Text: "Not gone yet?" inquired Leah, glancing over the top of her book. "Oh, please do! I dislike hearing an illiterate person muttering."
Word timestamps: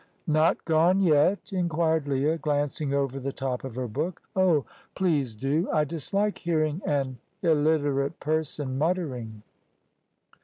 "Not 0.25 0.65
gone 0.65 0.99
yet?" 0.99 1.53
inquired 1.53 2.07
Leah, 2.07 2.39
glancing 2.39 2.91
over 2.91 3.19
the 3.19 3.31
top 3.31 3.63
of 3.63 3.75
her 3.75 3.87
book. 3.87 4.19
"Oh, 4.35 4.65
please 4.95 5.35
do! 5.35 5.69
I 5.71 5.83
dislike 5.83 6.39
hearing 6.39 6.81
an 6.87 7.19
illiterate 7.43 8.19
person 8.19 8.79
muttering." 8.79 9.43